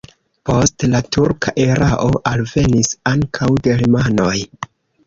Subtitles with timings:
[0.49, 4.37] Post la turka erao alvenis ankaŭ germanoj.